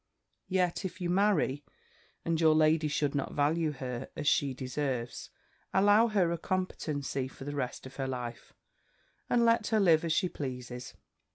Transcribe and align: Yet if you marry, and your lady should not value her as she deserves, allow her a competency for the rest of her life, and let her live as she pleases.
Yet 0.47 0.83
if 0.83 0.99
you 0.99 1.11
marry, 1.11 1.63
and 2.25 2.41
your 2.41 2.55
lady 2.55 2.87
should 2.87 3.13
not 3.13 3.35
value 3.35 3.69
her 3.73 4.09
as 4.15 4.27
she 4.27 4.51
deserves, 4.55 5.29
allow 5.75 6.07
her 6.07 6.31
a 6.31 6.39
competency 6.39 7.27
for 7.27 7.43
the 7.43 7.53
rest 7.55 7.85
of 7.85 7.97
her 7.97 8.07
life, 8.07 8.51
and 9.29 9.45
let 9.45 9.67
her 9.67 9.79
live 9.79 10.03
as 10.03 10.11
she 10.11 10.27
pleases. 10.27 10.95